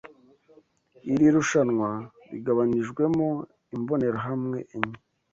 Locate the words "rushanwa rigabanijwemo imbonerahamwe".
1.35-4.57